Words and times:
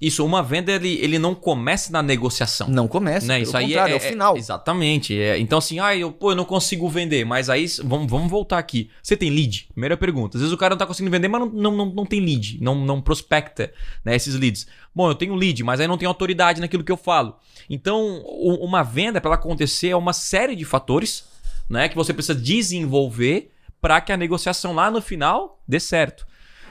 Isso, 0.00 0.24
uma 0.24 0.42
venda 0.42 0.70
ele, 0.70 0.94
ele 1.00 1.18
não 1.18 1.34
começa 1.34 1.90
na 1.90 2.00
negociação. 2.00 2.68
Não 2.68 2.86
começa, 2.86 3.26
né? 3.26 3.40
Isso 3.40 3.56
aí 3.56 3.74
é, 3.74 3.90
é, 3.90 3.96
o 3.96 4.00
final. 4.00 4.36
Exatamente. 4.36 5.18
é. 5.18 5.38
Então, 5.38 5.58
assim, 5.58 5.80
ah, 5.80 5.94
eu, 5.96 6.12
pô, 6.12 6.30
eu 6.30 6.36
não 6.36 6.44
consigo 6.44 6.88
vender, 6.88 7.24
mas 7.24 7.50
aí 7.50 7.66
vamos, 7.82 8.08
vamos 8.08 8.30
voltar 8.30 8.58
aqui. 8.58 8.90
Você 9.02 9.16
tem 9.16 9.28
lead? 9.28 9.68
Primeira 9.72 9.96
pergunta. 9.96 10.36
Às 10.36 10.42
vezes 10.42 10.54
o 10.54 10.58
cara 10.58 10.74
não 10.74 10.78
tá 10.78 10.86
conseguindo 10.86 11.10
vender, 11.10 11.26
mas 11.26 11.40
não, 11.40 11.48
não, 11.48 11.76
não, 11.76 11.86
não 11.86 12.06
tem 12.06 12.20
lead, 12.20 12.58
não, 12.60 12.76
não 12.76 13.00
prospecta 13.00 13.72
né, 14.04 14.14
esses 14.14 14.36
leads. 14.36 14.68
Bom, 14.94 15.10
eu 15.10 15.14
tenho 15.16 15.34
lead, 15.34 15.64
mas 15.64 15.80
aí 15.80 15.88
não 15.88 15.98
tenho 15.98 16.08
autoridade 16.08 16.60
naquilo 16.60 16.84
que 16.84 16.92
eu 16.92 16.96
falo. 16.96 17.36
Então, 17.68 18.22
uma 18.22 18.84
venda, 18.84 19.20
para 19.20 19.30
ela 19.30 19.36
acontecer, 19.36 19.88
é 19.88 19.96
uma 19.96 20.12
série 20.12 20.54
de 20.54 20.64
fatores 20.64 21.24
né, 21.68 21.88
que 21.88 21.96
você 21.96 22.14
precisa 22.14 22.38
desenvolver 22.38 23.50
para 23.80 24.00
que 24.00 24.12
a 24.12 24.16
negociação 24.16 24.74
lá 24.74 24.90
no 24.90 25.00
final 25.00 25.60
dê 25.66 25.80
certo. 25.80 26.26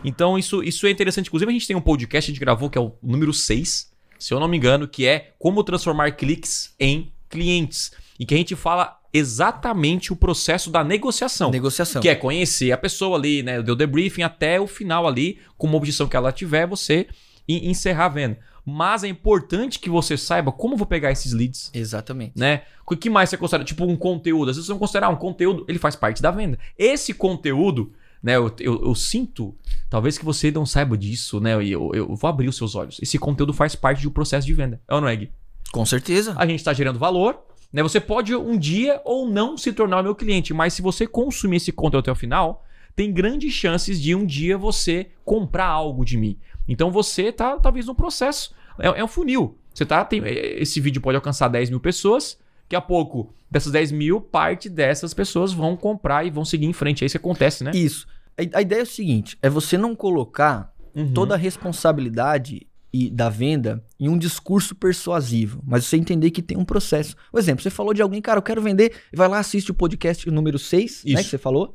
Então, 0.07 0.37
isso, 0.37 0.63
isso 0.63 0.87
é 0.87 0.89
interessante. 0.91 1.27
Inclusive, 1.27 1.49
a 1.49 1.53
gente 1.53 1.67
tem 1.67 1.75
um 1.75 1.81
podcast 1.81 2.25
que 2.25 2.31
a 2.31 2.33
gente 2.33 2.39
gravou, 2.39 2.69
que 2.69 2.77
é 2.77 2.81
o 2.81 2.93
número 3.03 3.33
6, 3.33 3.91
se 4.17 4.33
eu 4.33 4.39
não 4.39 4.47
me 4.47 4.57
engano, 4.57 4.87
que 4.87 5.05
é 5.05 5.33
como 5.37 5.63
transformar 5.63 6.11
cliques 6.13 6.73
em 6.79 7.11
clientes. 7.29 7.91
E 8.19 8.25
que 8.25 8.33
a 8.33 8.37
gente 8.37 8.55
fala 8.55 8.97
exatamente 9.13 10.11
o 10.11 10.15
processo 10.15 10.69
da 10.71 10.83
negociação. 10.83 11.51
Negociação. 11.51 12.01
Que 12.01 12.09
é 12.09 12.15
conhecer 12.15 12.71
a 12.71 12.77
pessoa 12.77 13.17
ali, 13.17 13.43
né? 13.43 13.61
Deu 13.61 13.75
debriefing 13.75 14.23
até 14.23 14.59
o 14.59 14.67
final 14.67 15.07
ali, 15.07 15.39
com 15.57 15.67
uma 15.67 15.77
objeção 15.77 16.07
que 16.07 16.15
ela 16.15 16.31
tiver, 16.31 16.65
você 16.67 17.07
en- 17.47 17.69
encerrar 17.69 18.05
a 18.05 18.09
venda. 18.09 18.39
Mas 18.65 19.03
é 19.03 19.07
importante 19.07 19.79
que 19.79 19.89
você 19.89 20.17
saiba 20.17 20.51
como 20.51 20.73
eu 20.73 20.77
vou 20.77 20.87
pegar 20.87 21.11
esses 21.11 21.31
leads, 21.31 21.69
Exatamente. 21.73 22.33
né? 22.35 22.63
O 22.85 22.95
que 22.97 23.09
mais 23.09 23.29
você 23.29 23.37
considera? 23.37 23.63
Tipo 23.63 23.85
um 23.85 23.95
conteúdo. 23.95 24.49
Às 24.49 24.57
vezes 24.57 24.65
você 24.67 24.71
não 24.73 24.79
considerar 24.79 25.09
um 25.09 25.15
conteúdo, 25.15 25.63
ele 25.67 25.79
faz 25.79 25.95
parte 25.95 26.21
da 26.21 26.31
venda. 26.31 26.57
Esse 26.77 27.13
conteúdo, 27.13 27.93
né? 28.21 28.35
Eu, 28.35 28.53
eu, 28.59 28.83
eu 28.87 28.95
sinto, 28.95 29.55
talvez 29.89 30.17
que 30.17 30.25
você 30.25 30.51
não 30.51 30.65
saiba 30.65 30.97
disso, 30.97 31.39
né? 31.39 31.63
E 31.63 31.71
eu, 31.71 31.91
eu 31.93 32.15
vou 32.15 32.27
abrir 32.29 32.47
os 32.47 32.55
seus 32.55 32.75
olhos. 32.75 32.99
Esse 33.01 33.17
conteúdo 33.17 33.53
faz 33.53 33.75
parte 33.75 34.01
de 34.01 34.07
um 34.07 34.11
processo 34.11 34.45
de 34.45 34.53
venda. 34.53 34.81
É 34.87 34.93
ou 34.93 35.01
não 35.01 35.07
é, 35.07 35.15
Gui? 35.15 35.31
Com 35.71 35.85
certeza. 35.85 36.33
A 36.37 36.45
gente 36.45 36.59
está 36.59 36.73
gerando 36.73 36.99
valor, 36.99 37.39
né? 37.71 37.83
Você 37.83 37.99
pode 37.99 38.35
um 38.35 38.57
dia 38.57 39.01
ou 39.03 39.29
não 39.29 39.57
se 39.57 39.71
tornar 39.73 39.99
o 39.99 40.03
meu 40.03 40.15
cliente, 40.15 40.53
mas 40.53 40.73
se 40.73 40.81
você 40.81 41.05
consumir 41.05 41.57
esse 41.57 41.71
conteúdo 41.71 42.03
até 42.03 42.11
o 42.11 42.15
final, 42.15 42.65
tem 42.95 43.11
grandes 43.11 43.53
chances 43.53 44.01
de 44.01 44.15
um 44.15 44.25
dia 44.25 44.57
você 44.57 45.07
comprar 45.23 45.67
algo 45.67 46.03
de 46.03 46.17
mim. 46.17 46.37
Então 46.67 46.91
você 46.91 47.31
tá 47.31 47.57
talvez 47.57 47.85
no 47.85 47.95
processo. 47.95 48.53
É, 48.79 48.87
é 48.87 49.03
um 49.03 49.07
funil. 49.07 49.57
Você 49.73 49.85
tá. 49.85 50.03
Tem, 50.03 50.21
é, 50.23 50.61
esse 50.61 50.79
vídeo 50.79 51.01
pode 51.01 51.15
alcançar 51.15 51.47
10 51.47 51.69
mil 51.69 51.79
pessoas. 51.79 52.39
Daqui 52.63 52.75
a 52.75 52.81
pouco, 52.81 53.33
dessas 53.49 53.71
10 53.71 53.91
mil, 53.93 54.19
parte 54.19 54.67
dessas 54.67 55.13
pessoas 55.13 55.53
vão 55.53 55.77
comprar 55.77 56.25
e 56.25 56.29
vão 56.29 56.43
seguir 56.43 56.65
em 56.65 56.73
frente. 56.73 57.03
É 57.03 57.05
isso 57.05 57.13
que 57.13 57.25
acontece, 57.25 57.63
né? 57.63 57.71
Isso. 57.73 58.07
A, 58.37 58.57
a 58.59 58.61
ideia 58.61 58.79
é 58.81 58.83
o 58.83 58.85
seguinte: 58.85 59.37
é 59.41 59.49
você 59.49 59.77
não 59.77 59.95
colocar 59.95 60.73
Uhum. 60.95 61.13
toda 61.13 61.35
a 61.35 61.37
responsabilidade 61.37 62.65
e 62.91 63.09
da 63.11 63.29
venda 63.29 63.83
em 63.99 64.09
um 64.09 64.17
discurso 64.17 64.73
persuasivo, 64.73 65.61
mas 65.65 65.85
você 65.85 65.95
entender 65.97 66.31
que 66.31 66.41
tem 66.41 66.57
um 66.57 66.65
processo. 66.65 67.15
Por 67.31 67.39
exemplo, 67.39 67.61
você 67.61 67.69
falou 67.69 67.93
de 67.93 68.01
alguém, 68.01 68.19
cara, 68.21 68.39
eu 68.39 68.41
quero 68.41 68.61
vender, 68.61 68.93
vai 69.13 69.27
lá, 69.27 69.37
assiste 69.39 69.69
o 69.69 69.73
podcast 69.75 70.27
número 70.31 70.57
6, 70.57 71.03
né, 71.05 71.21
que 71.23 71.29
você 71.29 71.37
falou. 71.37 71.73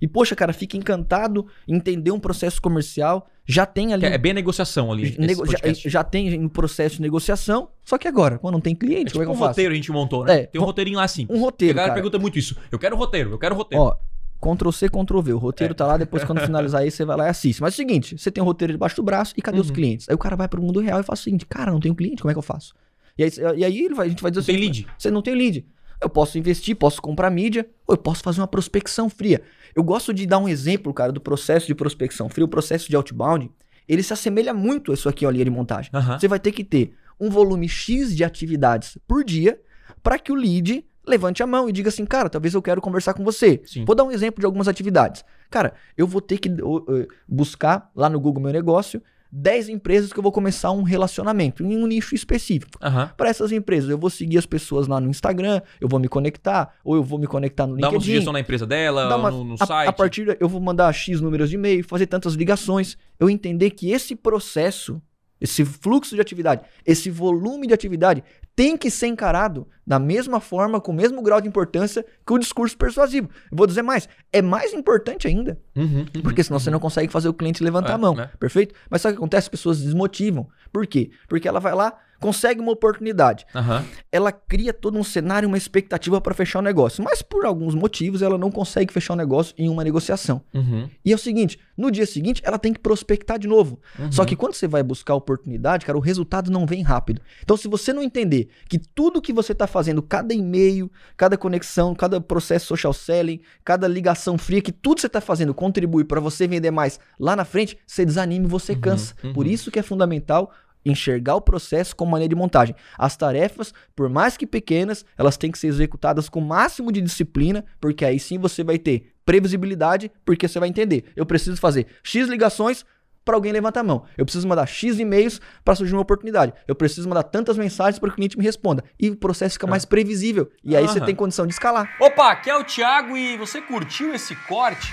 E, 0.00 0.08
poxa, 0.08 0.34
cara, 0.34 0.54
fica 0.54 0.74
encantado, 0.76 1.46
entender 1.68 2.10
um 2.12 2.18
processo 2.18 2.62
comercial, 2.62 3.28
já 3.44 3.66
tem 3.66 3.92
ali. 3.92 4.06
É 4.06 4.16
bem 4.16 4.32
negociação 4.32 4.90
ali. 4.90 5.16
nego- 5.18 5.44
já, 5.44 5.58
já 5.74 6.02
tem 6.02 6.40
um 6.42 6.48
processo 6.48 6.96
de 6.96 7.02
negociação, 7.02 7.68
só 7.84 7.98
que 7.98 8.08
agora, 8.08 8.38
quando 8.38 8.54
não 8.54 8.60
tem 8.60 8.74
cliente, 8.74 9.00
É 9.02 9.04
tipo 9.06 9.18
como 9.18 9.22
é 9.22 9.26
que 9.26 9.30
um 9.30 9.34
eu 9.34 9.38
faço? 9.38 9.48
roteiro 9.50 9.72
a 9.72 9.74
gente 9.76 9.92
montou, 9.92 10.24
né? 10.24 10.40
É, 10.40 10.46
tem 10.46 10.58
um 10.58 10.64
ro- 10.64 10.68
roteirinho 10.70 10.96
lá 10.96 11.04
assim. 11.04 11.26
Um 11.28 11.36
a 11.36 11.40
roteiro, 11.40 11.74
galera 11.74 11.90
cara. 11.92 12.00
pergunta 12.02 12.18
muito 12.18 12.38
isso. 12.38 12.56
Eu 12.70 12.78
quero 12.78 12.96
roteiro, 12.96 13.32
eu 13.32 13.38
quero 13.38 13.54
roteiro. 13.54 13.84
Ó, 13.84 13.94
Ctrl 14.42 14.70
C, 14.72 14.88
Ctrl 14.88 15.20
V. 15.20 15.32
O 15.34 15.38
roteiro 15.38 15.72
É. 15.72 15.74
tá 15.74 15.86
lá, 15.86 15.96
depois 15.96 16.24
quando 16.24 16.40
finalizar 16.50 16.80
aí, 16.82 16.90
você 16.90 17.04
vai 17.04 17.16
lá 17.16 17.26
e 17.26 17.30
assiste. 17.30 17.62
Mas 17.62 17.72
é 17.72 17.74
o 17.74 17.76
seguinte, 17.76 18.18
você 18.18 18.30
tem 18.30 18.42
o 18.42 18.44
roteiro 18.44 18.72
debaixo 18.72 18.96
do 18.96 19.02
braço 19.02 19.32
e 19.36 19.40
cadê 19.42 19.60
os 19.60 19.68
Uhum. 19.68 19.74
clientes? 19.74 20.08
Aí 20.08 20.14
o 20.14 20.18
cara 20.18 20.34
vai 20.36 20.48
pro 20.48 20.60
mundo 20.60 20.80
real 20.80 21.00
e 21.00 21.02
fala 21.02 21.14
o 21.14 21.20
seguinte, 21.20 21.46
cara, 21.46 21.70
não 21.70 21.78
tenho 21.80 21.94
cliente, 21.94 22.20
como 22.22 22.30
é 22.30 22.34
que 22.34 22.38
eu 22.38 22.42
faço? 22.42 22.74
E 23.16 23.22
aí, 23.24 23.30
e 23.56 23.64
aí 23.64 23.88
vai- 23.94 24.06
a 24.06 24.10
gente 24.10 24.22
vai 24.22 24.30
dizer 24.30 24.44
tem 24.44 24.56
assim, 24.56 24.64
lead. 24.64 24.86
você 24.98 25.10
não 25.10 25.22
tem 25.22 25.34
lead. 25.34 25.64
Eu 26.00 26.08
posso 26.10 26.36
investir, 26.36 26.74
posso 26.74 27.00
comprar 27.00 27.30
mídia, 27.30 27.68
ou 27.86 27.94
eu 27.94 27.98
posso 27.98 28.22
fazer 28.22 28.40
uma 28.40 28.48
prospecção 28.48 29.08
fria. 29.08 29.40
Eu 29.76 29.84
gosto 29.84 30.12
de 30.12 30.26
dar 30.26 30.38
um 30.38 30.48
exemplo, 30.48 30.92
cara, 30.92 31.12
do 31.12 31.20
processo 31.20 31.66
de 31.68 31.74
prospecção 31.76 32.28
fria, 32.28 32.44
o 32.44 32.48
processo 32.48 32.88
de 32.88 32.96
outbound. 32.96 33.48
Ele 33.88 34.02
se 34.02 34.12
assemelha 34.12 34.52
muito 34.52 34.90
a 34.90 34.94
isso 34.94 35.08
aqui, 35.08 35.24
ó, 35.24 35.30
linha 35.30 35.44
de 35.44 35.50
montagem. 35.50 35.90
Aham. 35.94 36.18
Você 36.18 36.26
vai 36.26 36.40
ter 36.40 36.50
que 36.52 36.64
ter 36.64 36.94
um 37.20 37.30
volume 37.30 37.68
X 37.68 38.16
de 38.16 38.24
atividades 38.24 38.98
por 39.06 39.22
dia 39.22 39.60
para 40.02 40.18
que 40.18 40.32
o 40.32 40.34
lead 40.34 40.84
levante 41.06 41.42
a 41.42 41.46
mão 41.46 41.68
e 41.68 41.72
diga 41.72 41.88
assim, 41.88 42.04
cara, 42.06 42.28
talvez 42.28 42.54
eu 42.54 42.62
quero 42.62 42.80
conversar 42.80 43.14
com 43.14 43.24
você. 43.24 43.60
Sim. 43.64 43.84
Vou 43.84 43.94
dar 43.94 44.04
um 44.04 44.10
exemplo 44.10 44.40
de 44.40 44.46
algumas 44.46 44.68
atividades. 44.68 45.24
Cara, 45.50 45.74
eu 45.96 46.06
vou 46.06 46.20
ter 46.20 46.38
que 46.38 46.48
uh, 46.48 47.06
buscar 47.28 47.90
lá 47.94 48.08
no 48.08 48.20
Google 48.20 48.42
Meu 48.42 48.52
Negócio 48.52 49.02
10 49.34 49.70
empresas 49.70 50.12
que 50.12 50.18
eu 50.18 50.22
vou 50.22 50.30
começar 50.30 50.70
um 50.72 50.82
relacionamento 50.82 51.62
em 51.64 51.74
um 51.74 51.86
nicho 51.86 52.14
específico. 52.14 52.78
Aham. 52.82 53.10
Para 53.16 53.30
essas 53.30 53.50
empresas, 53.50 53.88
eu 53.88 53.96
vou 53.96 54.10
seguir 54.10 54.36
as 54.36 54.44
pessoas 54.44 54.86
lá 54.86 55.00
no 55.00 55.08
Instagram, 55.08 55.62
eu 55.80 55.88
vou 55.88 55.98
me 55.98 56.06
conectar, 56.06 56.74
ou 56.84 56.96
eu 56.96 57.02
vou 57.02 57.18
me 57.18 57.26
conectar 57.26 57.66
no 57.66 57.78
Dá 57.78 57.88
uma 57.88 57.92
LinkedIn. 57.94 58.10
sugestão 58.10 58.32
na 58.34 58.40
empresa 58.40 58.66
dela, 58.66 59.16
uma- 59.16 59.30
no, 59.30 59.42
no 59.42 59.54
a, 59.58 59.64
site. 59.66 59.88
a 59.88 59.92
partir 59.92 60.36
eu 60.38 60.48
vou 60.50 60.60
mandar 60.60 60.92
X 60.92 61.18
números 61.22 61.48
de 61.48 61.56
e-mail, 61.56 61.82
fazer 61.82 62.06
tantas 62.08 62.34
ligações. 62.34 62.98
Eu 63.18 63.30
entender 63.30 63.70
que 63.70 63.90
esse 63.90 64.14
processo, 64.14 65.00
esse 65.42 65.64
fluxo 65.64 66.14
de 66.14 66.20
atividade, 66.20 66.62
esse 66.86 67.10
volume 67.10 67.66
de 67.66 67.74
atividade 67.74 68.22
tem 68.54 68.76
que 68.76 68.90
ser 68.90 69.06
encarado 69.08 69.66
da 69.84 69.98
mesma 69.98 70.38
forma, 70.38 70.80
com 70.80 70.92
o 70.92 70.94
mesmo 70.94 71.20
grau 71.22 71.40
de 71.40 71.48
importância 71.48 72.04
que 72.24 72.32
o 72.32 72.38
discurso 72.38 72.76
persuasivo. 72.76 73.28
Eu 73.50 73.56
vou 73.56 73.66
dizer 73.66 73.82
mais, 73.82 74.08
é 74.32 74.40
mais 74.40 74.72
importante 74.72 75.26
ainda, 75.26 75.58
Uhum, 75.74 76.04
uhum, 76.14 76.22
porque 76.22 76.44
senão 76.44 76.60
você 76.60 76.68
uhum. 76.68 76.74
não 76.74 76.80
consegue 76.80 77.10
fazer 77.10 77.28
o 77.28 77.34
cliente 77.34 77.64
levantar 77.64 77.90
É, 77.90 77.94
a 77.94 77.98
mão, 77.98 78.14
né? 78.14 78.30
perfeito? 78.38 78.74
Mas 78.88 79.02
sabe 79.02 79.14
o 79.14 79.16
que 79.16 79.20
acontece? 79.20 79.46
As 79.46 79.48
pessoas 79.48 79.80
desmotivam. 79.80 80.46
Por 80.72 80.86
quê? 80.86 81.10
Porque 81.28 81.48
ela 81.48 81.58
vai 81.60 81.74
lá, 81.74 81.98
consegue 82.22 82.60
uma 82.60 82.72
oportunidade 82.72 83.44
Aham. 83.54 83.84
ela 84.10 84.32
cria 84.32 84.72
todo 84.72 84.98
um 84.98 85.04
cenário, 85.04 85.48
uma 85.48 85.58
expectativa 85.58 86.20
para 86.20 86.32
fechar 86.34 86.60
o 86.60 86.62
negócio. 86.62 87.02
Mas 87.04 87.20
por 87.22 87.44
alguns 87.44 87.74
motivos 87.74 88.22
ela 88.22 88.38
não 88.38 88.50
consegue 88.50 88.92
fechar 88.92 89.12
o 89.12 89.16
negócio 89.16 89.54
em 89.58 89.68
uma 89.68 89.84
negociação. 89.84 90.40
Uhum. 90.54 90.88
E 91.04 91.12
é 91.12 91.14
o 91.14 91.18
seguinte, 91.18 91.58
no 91.76 91.90
dia 91.90 92.06
seguinte 92.06 92.40
ela 92.44 92.58
tem 92.58 92.72
que 92.72 92.80
prospectar 92.80 93.38
de 93.38 93.46
novo. 93.48 93.80
Uhum. 93.98 94.10
Só 94.12 94.24
que 94.24 94.36
quando 94.36 94.54
você 94.54 94.66
vai 94.68 94.82
buscar 94.82 95.14
oportunidade, 95.14 95.84
cara, 95.84 95.98
o 95.98 96.00
resultado 96.00 96.50
não 96.50 96.64
vem 96.66 96.82
rápido. 96.82 97.20
Então 97.42 97.56
se 97.56 97.68
você 97.68 97.92
não 97.92 98.02
entender 98.02 98.48
que 98.68 98.78
tudo 98.78 99.20
que 99.20 99.32
você 99.32 99.52
está 99.52 99.66
fazendo, 99.66 100.02
cada 100.02 100.32
e-mail, 100.32 100.90
cada 101.16 101.36
conexão, 101.36 101.94
cada 101.94 102.20
processo 102.20 102.66
social 102.66 102.92
selling, 102.92 103.40
cada 103.64 103.88
ligação 103.88 104.38
fria, 104.38 104.62
que 104.62 104.72
tudo 104.72 105.00
você 105.00 105.06
está 105.08 105.20
fazendo 105.20 105.52
contribui 105.52 106.04
para 106.04 106.20
você 106.20 106.46
vender 106.46 106.70
mais 106.70 107.00
lá 107.18 107.34
na 107.34 107.44
frente, 107.44 107.76
você 107.86 108.04
desanima 108.04 108.46
e 108.46 108.48
você 108.48 108.72
Uhum, 108.72 108.80
cansa. 108.80 109.14
uhum. 109.24 109.32
Por 109.32 109.46
isso 109.46 109.70
que 109.70 109.78
é 109.78 109.82
fundamental 109.82 110.52
enxergar 110.84 111.36
o 111.36 111.40
processo 111.40 111.94
como 111.94 112.10
maneira 112.10 112.30
de 112.30 112.36
montagem. 112.36 112.74
As 112.98 113.16
tarefas, 113.16 113.72
por 113.94 114.08
mais 114.08 114.36
que 114.36 114.46
pequenas, 114.46 115.04
elas 115.16 115.36
têm 115.36 115.50
que 115.50 115.58
ser 115.58 115.68
executadas 115.68 116.28
com 116.28 116.40
o 116.40 116.44
máximo 116.44 116.92
de 116.92 117.00
disciplina, 117.00 117.64
porque 117.80 118.04
aí 118.04 118.18
sim 118.18 118.38
você 118.38 118.62
vai 118.64 118.78
ter 118.78 119.12
previsibilidade, 119.24 120.10
porque 120.24 120.48
você 120.48 120.58
vai 120.58 120.68
entender. 120.68 121.04
Eu 121.14 121.24
preciso 121.24 121.56
fazer 121.56 121.86
X 122.02 122.28
ligações 122.28 122.84
para 123.24 123.36
alguém 123.36 123.52
levantar 123.52 123.80
a 123.80 123.84
mão. 123.84 124.04
Eu 124.16 124.24
preciso 124.24 124.48
mandar 124.48 124.66
X 124.66 124.98
e-mails 124.98 125.40
para 125.64 125.74
surgir 125.74 125.94
uma 125.94 126.02
oportunidade. 126.02 126.52
Eu 126.66 126.74
preciso 126.74 127.08
mandar 127.08 127.22
tantas 127.22 127.56
mensagens 127.56 127.98
para 127.98 128.08
que 128.08 128.14
o 128.14 128.16
cliente 128.16 128.36
me 128.36 128.44
responda. 128.44 128.82
E 128.98 129.10
o 129.10 129.16
processo 129.16 129.54
fica 129.54 129.66
mais 129.66 129.84
previsível. 129.84 130.50
E 130.62 130.76
aí 130.76 130.86
você 130.86 131.00
tem 131.00 131.14
condição 131.14 131.46
de 131.46 131.52
escalar. 131.52 131.96
Opa, 132.00 132.32
aqui 132.32 132.50
é 132.50 132.56
o 132.56 132.64
Thiago 132.64 133.16
e 133.16 133.36
você 133.36 133.60
curtiu 133.60 134.14
esse 134.14 134.34
corte? 134.46 134.92